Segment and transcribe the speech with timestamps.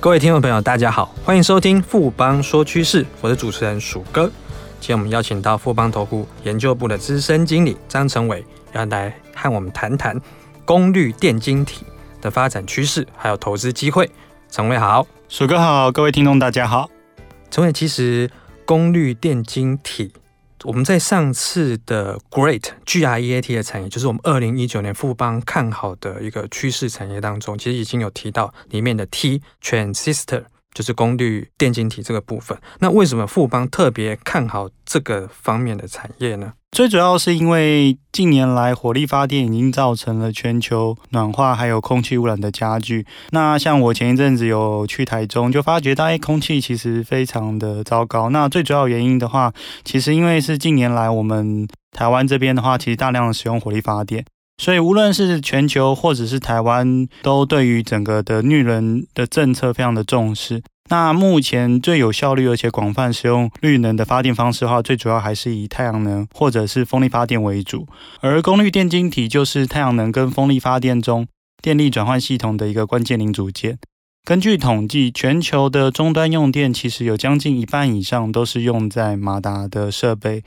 [0.00, 4.22] 各位听众朋友，大家好，欢迎收听富邦说趋势，我是主持人鼠哥。
[4.80, 8.42] 今天我们邀请到富邦投顾研究部的资深经理张成伟，
[8.72, 10.18] 要来和我们谈谈
[10.64, 11.84] 功率电晶体
[12.22, 14.10] 的发展趋势，还有投资机会。
[14.50, 16.88] 成伟好，鼠哥好，各位听众大家好。
[17.50, 18.30] 成伟，其实
[18.64, 20.14] 功率电晶体。
[20.64, 32.56] 我们在上次的 GREAT G R E A T 的产业，就是我们二零一九年富邦看好的一个趋势产业当中，其实已经有提到里面的 T transistor，就是功率电晶体这个部分。
[32.78, 36.52] 那为什么富邦特别看好这个方面的产业呢？
[36.72, 43.04] 最主要是因为近年来火力发电已经造成了全球暖化还有空气污染的加剧。
[43.30, 48.30] 那像我前一阵子有去台中，就发觉到，哎，空气其实非常的糟糕。
[48.30, 49.52] 那最主要原因的话，
[49.84, 54.24] 其实因为是近年来我们台湾这边的话，其实大量的使用火力发电，
[54.60, 60.62] 所以无论是全球或者是台湾，都对于整个的绿能的政策非常的重视。
[60.90, 67.88] 那目前最有效率而且广泛使用绿能的发电方式的话，最主要还是以太阳能或者是风力发电为主，
[68.20, 71.26] 而功率电晶体就是太阳能跟风力发电中
[71.62, 73.78] 电力转换系统的一个关键零组件。
[74.22, 80.44] 根据统计，全球的终端用电其实有将近一半以上都是用在马达的设备，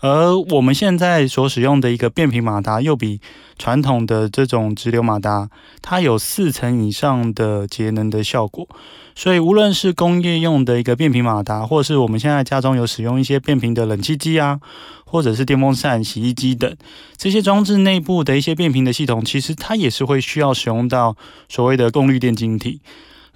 [0.00, 3.20] 而我们现在所使用的一个变频马达，又比
[3.58, 5.48] 传统的这种直流马达，
[5.80, 8.68] 它有四成以上的节能的效果。
[9.16, 14.60] 所以，无论是工业用的一个变频马达，或是我们现在家中有使用一些变频的冷气机啊，
[15.14, 16.76] 或者是电风扇、洗衣机等
[17.16, 21.16] 这些装置内部的一些变频的系统，其实它也是会需要使用到
[21.48, 22.80] 所谓的功率电晶体。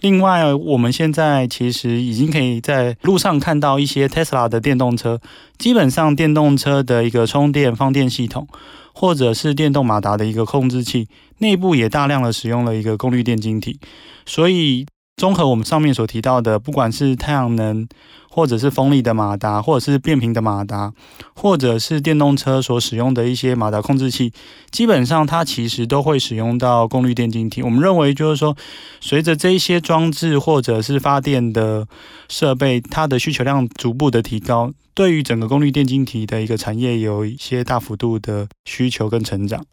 [0.00, 5.20] 另外，我们现在其实已经可以在路上看到一些 Tesla 的电动车，
[5.56, 8.48] 基本上电动车的一个充电放电系统，
[8.92, 11.06] 或者是电动马达的一个控制器，
[11.38, 13.78] 内部也大量的使用了一个功率电晶体。
[14.26, 14.84] 所以，
[15.18, 17.88] 综合我们上面所提到的，不管是太阳能，
[18.30, 20.92] 或者是风力的马达，或者是变频的马达，
[21.34, 24.32] 或者是电动车所使用的一些马达控制器，
[24.70, 27.64] 基本上它其实都会使用到功率电晶体。
[27.64, 28.56] 我们认为就是说，
[29.00, 31.88] 随着这一些装置或者是发电的
[32.28, 39.66] 设备，它的需求量逐步的提高，对于整个功率电晶体的一个产业有一些大幅度的需求跟成长。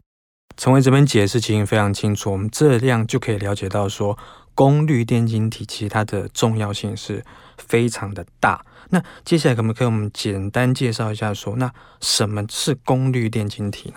[0.58, 4.18] 成伟这边解释其实非常清楚，我们这样就可以了解到说，
[4.54, 7.24] 功率电晶体其实它的重要性是
[7.58, 8.66] 非常的大。
[8.90, 13.96] 那接下来可不可以我们简单介绍一下说，那什么是功率电晶体呢？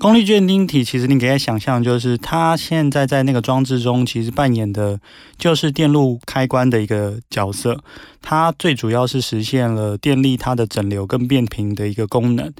[0.00, 4.98] 功率电晶体其实你可以想象，就是它现在在那个装置中，其实扮演的
[5.38, 7.78] 就是电路开关的一个角色。
[8.20, 12.52] 它最主要是实现了电力它的整流跟变频的一个功能。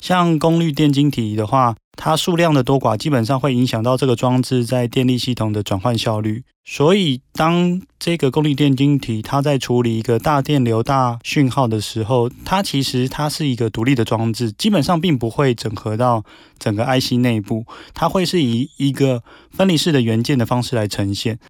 [0.00, 6.44] 像功率电晶体的话，它数量的多寡基本上会影响到这个装置在电力系统的转换效率。
[6.64, 16.24] 所以，当这个功率电晶体它在处理一个大电流、大讯号的时候，它其实它是一个独立的装置，基本上并不会整合到
[16.58, 21.40] 整个 IC 内部，它会是以一个分离式的元件的方式来呈现。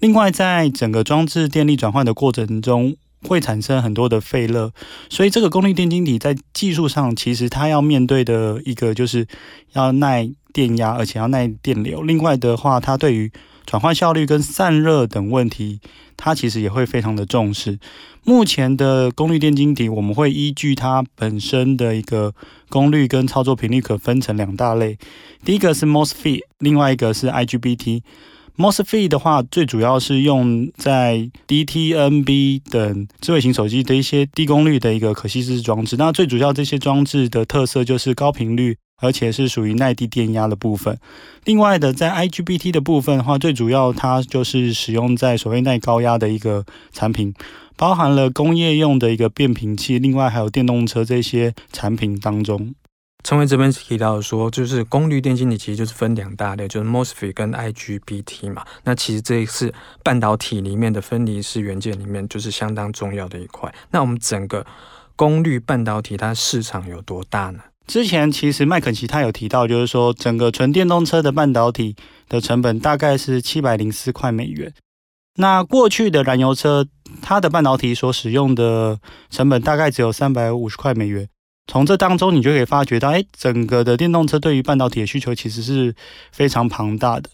[0.00, 4.72] 另外，在整个装置电力转换的过程中，会产生很多的废热，
[5.08, 9.26] 所以这个功率电晶体在技术上，其实它要面对的一个就是
[9.72, 12.02] 要耐电压，而且要耐电流。
[12.02, 13.30] 另外的话，它对于
[13.66, 15.80] 转换效率跟散热等问题，
[16.16, 17.78] 它其实也会非常的重视。
[18.24, 22.34] 目前的功率电晶体，我们会依据它本身的一个
[22.68, 24.96] 功率跟操作频率，可分成两大类。
[25.44, 28.02] 第一个是 MOSFET，另外一个是 IGBT。
[28.58, 35.94] MOSFET 的话，最主要是用在 DTNB 等智慧型手机的一些低功率的一个可吸式装置。
[35.96, 40.98] 那最主要这些装置的特色就是高频率，而且是属于耐低电压的部分。
[41.44, 47.32] 另外的，在 IGBT 的部分的话，最主要它就是使用在所谓耐高压的一个产品，
[47.76, 52.74] 包含了工业用的一个变频器，另外还有电动车这些产品当中。
[53.24, 58.64] 成伟这边提到说，就是功率电晶体其实就是分两大类，就是 MOSFET 跟 IGBT 嘛。
[58.84, 63.72] 那其实这是半导体里面的分离式元件里面就是相当重要的一块。
[63.90, 64.64] 那我们整个
[65.16, 67.60] 功率半导体它市场有多大呢？
[67.86, 71.96] 之前其实麦肯锡他有提到，就是说整个纯电动车的半导体
[72.28, 74.72] 的成本大概是七百零四块美元。
[75.36, 76.86] 那过去的燃油车
[77.20, 78.98] 它的半导体所使用的
[79.28, 81.28] 成本大概只有三百五十块美元。
[81.68, 85.94] 从这当中，你就可以发觉到，哎，整个的电动车对于半导体的需求其实是
[86.32, 87.28] 非常庞大的。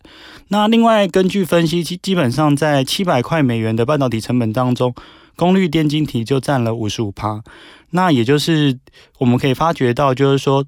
[0.48, 4.92] 那另外，根据分析，基基本上在七百块美元的半导体成本当中，
[5.36, 7.42] 功率电晶体就占了五十五趴。
[7.90, 8.76] 那也就是
[9.19, 10.64] 我们可以发觉到，就是说，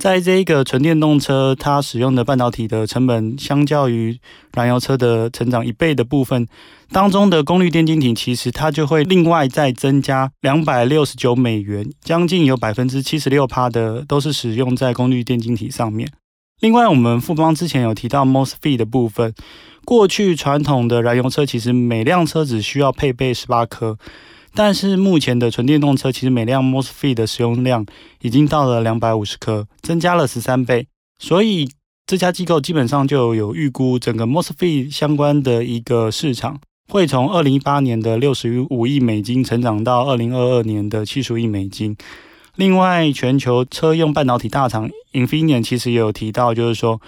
[0.00, 4.18] 在这一个纯电动车，它使用的半导体的成本，相较于
[4.54, 6.48] 燃油车的成长一倍的部分
[6.90, 16.10] 当中的功率电晶体，其实它就会另外再增加两百六十九美元，将近有百分之七十六趴的都是使用在功率电晶体上面。
[16.60, 19.34] 另外，我们富邦之前有提到 MOSFET 的部分，
[19.84, 23.98] 过去传统的燃油车其实每辆车只需要配备十八颗。
[24.54, 27.86] 但是目前的纯电动车，其实每辆 MOSFET 的使用量
[28.20, 30.86] 已经到了两百五十颗，增加了十三倍。
[31.18, 31.70] 所以
[32.06, 41.96] 这家机构基本上就有预估，整个 MOSFET 相关的一个市场会从二零一八年的六十五亿美金成长到二零二二年的七十亿美金。
[42.56, 47.00] 另外，全球车用半导体大厂 Infineon 其实也有提到，就是说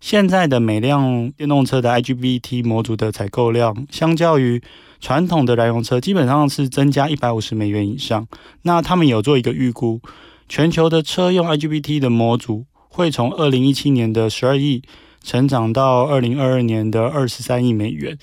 [0.00, 4.60] 现在的每辆电动车的 IGBT 模组的采购量，相较于
[5.00, 8.26] 传统的燃油车基本上是增加一百五十美元以上。
[8.62, 10.00] 那他们有做一个预估，
[10.48, 14.82] 全球的车用 IGBT 的模组会从二零一七年的十二亿
[15.22, 18.18] 成长到二零二二年的二十三亿美元，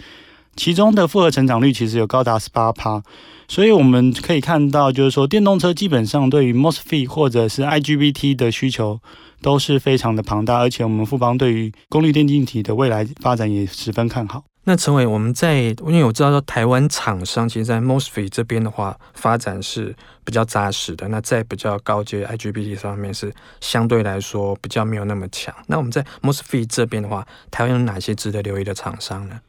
[0.55, 3.01] 其中的复合成长率其实有高达十八趴。
[3.47, 8.99] 所以我们可以看到，就是说电动车基本上对于 MOSFET 或者是 IGBT 的需求
[9.41, 14.43] 都是非常的庞大，而且我们富邦对于功率电晶体的未来发展也十分看好。
[14.69, 21.07] 那成伟，我们在因为我知道说台湾厂商其实，在 MOSFET 这边的话，发展是比较扎实的。
[21.07, 25.55] 那在比较高阶 IGBT 上面是相对来说比较没有那么强。
[25.67, 29.39] 那我们在 MOSFET 这边的话，台湾有哪些值得留意的厂商呢？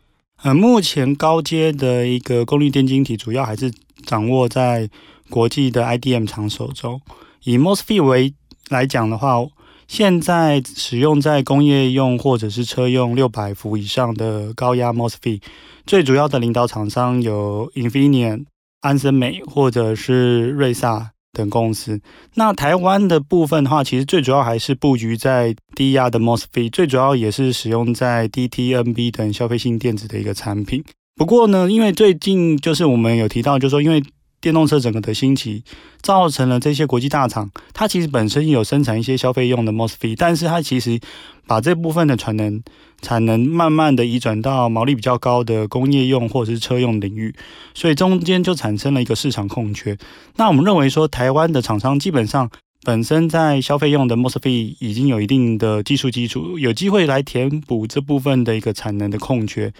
[0.44, 3.72] 呃，目前高阶的一个功率电晶体，主要还是
[4.06, 4.88] 掌握在
[5.28, 7.02] 国际的 IDM 厂手中。
[7.42, 8.32] 以 MOSFET 为
[8.68, 9.44] 来讲的话，
[9.88, 15.40] 现在使用在工业用或者是车用六百伏以上的高压 MOSFET，
[15.86, 18.44] 最主要的领导厂商有 Infineon、
[18.82, 22.00] 安森美或者是瑞萨等公司。
[22.34, 30.84] 那台湾的部分的话，其实最主要还是布局在低压的 MOSFET，最主要也是使用在 DTNB 等消费性电子的一个产品。
[31.16, 34.02] 不过呢，因为最近就是我们有提到，就是说因为
[34.40, 35.64] 电动车整个的兴起，
[36.00, 41.00] 造成了这些国际大厂，它其实本身有生产一些消费用的 MOSFET，但是它其实
[41.46, 42.62] 把这部分的产能
[43.00, 47.34] 产能慢慢的移转到毛利比较高的工业用或者是车用领域，
[47.74, 49.98] 所以中间就产生了一个市场空缺。
[50.36, 52.48] 那我们认为说，台湾的厂商基本上
[52.84, 59.72] 本身在消费用的 MOSFET 已经有一定的技术基础，有机会来填补这部分的一个产能的空缺。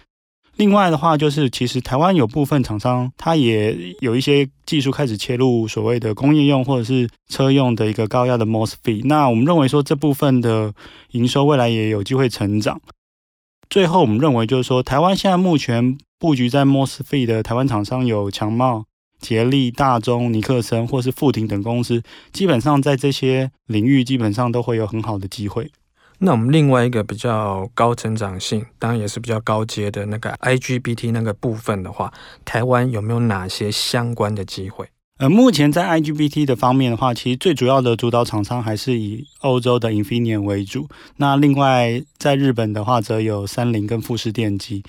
[0.58, 9.02] 另外的话，就是其实台湾有部分厂商，它也有一些技术开始切入所谓的工业用或者是车用的一个高压的 MOSFET。
[9.04, 10.74] 那我们认为说，这部分的
[11.12, 12.80] 营收未来也有机会成长。
[13.70, 18.84] 最后，我们认为就是说，台湾现在目前布局在 MOSFET 的台湾厂商有强茂、
[19.20, 22.02] 捷力、大中、尼克森或是富廷等公司，
[22.32, 25.70] 基本上在这些领域基本上都会有很好的机会。
[26.18, 32.12] 那我们另外一个比较高成长性，当然也是比较高阶的那个 IGBT 那个部分的话，
[32.44, 34.88] 台湾有没有哪些相关的机会？
[35.18, 40.88] 呃，目前在 IGBT 的方面的话，其实最主要的主导厂商还是以欧洲的 Infineon 为主。
[41.16, 44.84] 那另外在日本的话，则有三菱跟富士电机。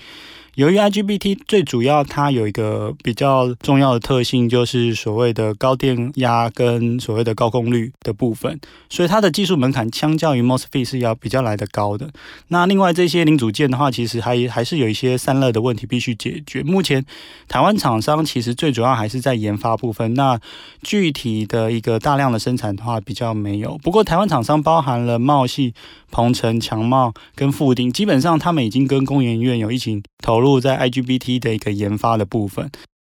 [0.54, 12.10] 由于 IGBT 最主要，它有一个比较重要的特性，就是所谓的高电压跟所谓的高功率的部分，所以它的技术门槛相较于 MOSFET 是要比较来得高的。
[12.48, 16.62] 那另外这些零组件的话，其实还还是有一些散热的问题必须解决。
[16.62, 17.04] 目前
[17.48, 20.38] 台湾厂商其实最主要还是在研发部分，那
[20.82, 23.78] 具体的一个大量的生产的话比较没有。
[23.78, 25.74] 不过台湾厂商包含了茂系、
[26.10, 32.70] 鹏程、强茂跟富鼎，基本上他们已经跟工研院有一起投投入在 IGBT 的一个研发的部分。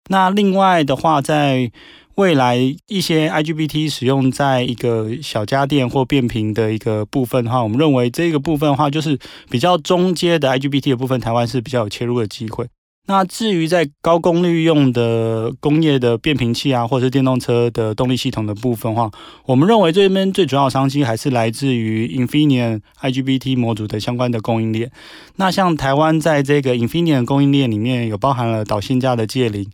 [0.08, 1.70] 那另外的话，在
[2.14, 2.56] 未来
[2.86, 9.18] 一些 IGBT 使用在一个小家电或变频的一个部分的话，我们认为这个部分的话，就是
[9.50, 12.66] 比较中阶的 IGBT 的部分，台湾是比较有切入的机会。
[13.08, 19.10] 那至于在高功率用的工业的变频器啊，或者是电动车的动力系统的部分话，
[19.46, 24.92] 我们认为这边最主要商机还是来自于 Infineon IGBT 模组的相关的供应链。
[25.36, 29.66] 那像台湾在这个 Infineon 供应链里面有包含了导线架的界灵、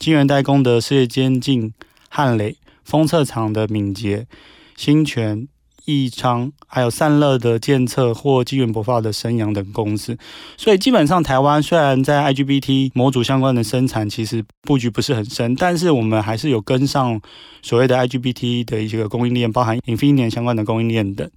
[0.00, 1.72] 晶圆代工的世界先进、
[2.08, 4.26] 汉磊、封测厂的敏捷、
[4.76, 5.46] 新泉。
[5.84, 10.16] 益昌，还有散热的建策或晶圆薄发的生阳等公司，
[10.56, 17.20] 所以基本上台湾虽然在 IGBT 模组相关的生产其实布局不是很深，但是我们还是有跟上
[17.62, 21.28] 所谓的 IGBT 的一些个供应链，包含 Infineon 相关的供应链等。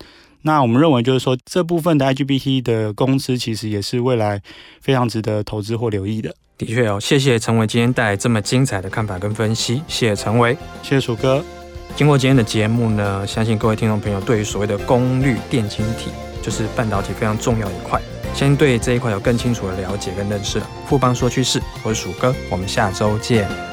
[0.46, 4.42] 那我们认为就是说，这部分的 IGBT 的公司其实也是未来
[4.82, 6.36] 非常值得投资或留意的。
[6.58, 11.44] 的确哦，谢谢陈伟今天带来这么精彩的看法跟分析，谢谢陈伟，谢谢楚哥。
[11.96, 16.10] 经过今天的节目呢，相信各位听众朋友对于所谓的功率电晶体，
[16.42, 18.02] 就是半导体非常重要一块，
[18.34, 20.68] 先对这一块有更清楚的了解跟认识了。
[20.88, 23.73] 富邦说趋势，我是鼠哥，我们下周见。